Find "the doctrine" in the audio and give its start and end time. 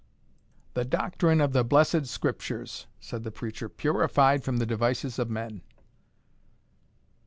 0.73-1.39